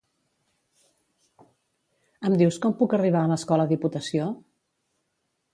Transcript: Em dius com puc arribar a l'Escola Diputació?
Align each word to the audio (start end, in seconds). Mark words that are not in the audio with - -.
Em 2.29 2.39
dius 2.41 2.59
com 2.65 2.75
puc 2.81 2.97
arribar 2.99 3.25
a 3.27 3.31
l'Escola 3.33 3.71
Diputació? 3.77 4.31